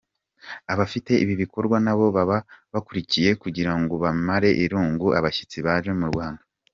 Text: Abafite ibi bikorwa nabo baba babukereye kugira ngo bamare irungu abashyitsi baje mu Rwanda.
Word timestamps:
Abafite 0.73 1.11
ibi 1.23 1.33
bikorwa 1.43 1.77
nabo 1.85 2.05
baba 2.15 2.37
babukereye 2.71 3.31
kugira 3.43 3.73
ngo 3.79 3.93
bamare 4.03 4.49
irungu 4.63 5.07
abashyitsi 5.19 5.57
baje 5.65 5.91
mu 6.01 6.07
Rwanda. 6.13 6.43